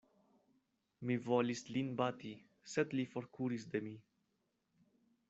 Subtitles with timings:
[1.09, 2.31] Mi volis lin bati,
[2.73, 3.95] sed li forkuris de mi.